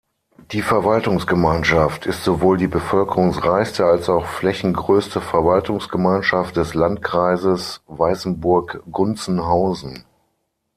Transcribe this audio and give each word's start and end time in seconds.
Die 0.51 0.63
Verwaltungsgemeinschaft 0.63 2.07
ist 2.07 2.23
sowohl 2.23 2.57
die 2.57 2.65
bevölkerungsreichste 2.65 3.85
als 3.85 4.09
auch 4.09 4.25
flächengrößte 4.25 5.21
Verwaltungsgemeinschaft 5.21 6.55
des 6.57 6.73
Landkreises 6.73 7.83
Weißenburg-Gunzenhausen. 7.85 10.05